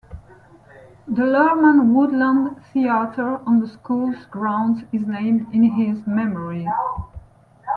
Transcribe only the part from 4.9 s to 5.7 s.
is named in